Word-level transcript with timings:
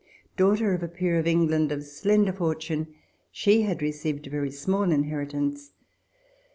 Daughter 0.35 0.73
of 0.73 0.81
a 0.81 0.87
Peer 0.87 1.19
of 1.19 1.27
England 1.27 1.71
of 1.71 1.83
slender 1.83 2.33
fortune, 2.33 2.87
she 3.31 3.61
had 3.61 3.83
received 3.83 4.25
a 4.25 4.31
very 4.31 4.49
small 4.49 4.91
inheritance. 4.91 5.73